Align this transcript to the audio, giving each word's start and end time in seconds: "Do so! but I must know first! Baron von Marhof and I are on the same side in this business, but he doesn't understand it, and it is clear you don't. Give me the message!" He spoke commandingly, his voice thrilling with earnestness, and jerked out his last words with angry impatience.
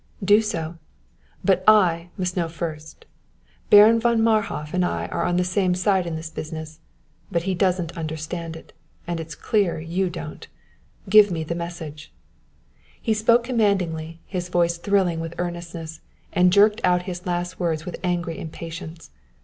"Do 0.23 0.41
so! 0.41 0.79
but 1.45 1.63
I 1.67 2.09
must 2.17 2.35
know 2.35 2.49
first! 2.49 3.05
Baron 3.69 3.99
von 3.99 4.19
Marhof 4.19 4.73
and 4.73 4.83
I 4.83 5.05
are 5.09 5.23
on 5.25 5.37
the 5.37 5.43
same 5.43 5.75
side 5.75 6.07
in 6.07 6.15
this 6.15 6.31
business, 6.31 6.79
but 7.31 7.43
he 7.43 7.53
doesn't 7.53 7.95
understand 7.95 8.55
it, 8.55 8.73
and 9.05 9.19
it 9.19 9.27
is 9.27 9.35
clear 9.35 9.79
you 9.79 10.09
don't. 10.09 10.47
Give 11.07 11.29
me 11.29 11.43
the 11.43 11.53
message!" 11.53 12.11
He 12.99 13.13
spoke 13.13 13.43
commandingly, 13.43 14.19
his 14.25 14.49
voice 14.49 14.79
thrilling 14.79 15.19
with 15.19 15.35
earnestness, 15.37 16.01
and 16.33 16.51
jerked 16.51 16.81
out 16.83 17.03
his 17.03 17.27
last 17.27 17.59
words 17.59 17.85
with 17.85 17.99
angry 18.03 18.39
impatience. 18.39 19.11